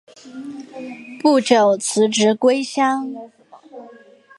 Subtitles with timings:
[1.21, 3.13] 不久辞职归乡。